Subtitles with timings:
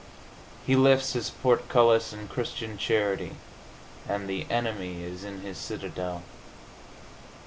[0.65, 3.33] He lifts his portcullis in Christian charity
[4.09, 6.23] and the enemy is in his citadel.